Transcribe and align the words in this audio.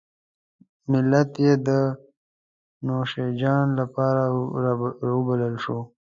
ملت 0.91 1.31
یې 1.45 1.53
د 1.67 1.69
نوشیجان 2.87 3.65
لپاره 3.79 4.21
راوبلل 5.07 5.55
شو. 5.63 5.79